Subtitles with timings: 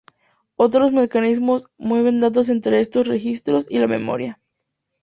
[0.55, 4.39] Otros mecanismos mueven datos entre estos registros y la memoria.